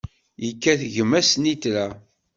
[0.45, 1.87] Yekkat gma snitra.